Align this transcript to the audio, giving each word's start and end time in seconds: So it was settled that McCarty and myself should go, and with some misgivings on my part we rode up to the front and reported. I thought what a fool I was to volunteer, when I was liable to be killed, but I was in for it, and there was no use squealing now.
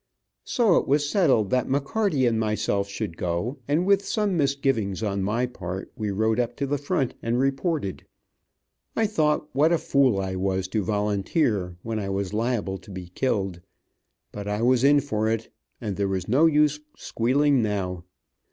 So 0.43 0.77
it 0.77 0.87
was 0.87 1.07
settled 1.07 1.51
that 1.51 1.67
McCarty 1.67 2.27
and 2.27 2.39
myself 2.39 2.89
should 2.89 3.17
go, 3.17 3.59
and 3.67 3.85
with 3.85 4.03
some 4.03 4.35
misgivings 4.35 5.03
on 5.03 5.21
my 5.21 5.45
part 5.45 5.91
we 5.95 6.09
rode 6.09 6.39
up 6.39 6.55
to 6.55 6.65
the 6.65 6.79
front 6.79 7.13
and 7.21 7.37
reported. 7.39 8.03
I 8.95 9.05
thought 9.05 9.47
what 9.53 9.71
a 9.71 9.77
fool 9.77 10.19
I 10.19 10.35
was 10.37 10.67
to 10.69 10.81
volunteer, 10.83 11.75
when 11.83 11.99
I 11.99 12.09
was 12.09 12.33
liable 12.33 12.79
to 12.79 12.89
be 12.89 13.09
killed, 13.09 13.61
but 14.31 14.47
I 14.47 14.63
was 14.63 14.83
in 14.83 15.01
for 15.01 15.29
it, 15.29 15.53
and 15.79 15.97
there 15.97 16.07
was 16.07 16.27
no 16.27 16.47
use 16.47 16.79
squealing 16.97 17.61
now. 17.61 18.03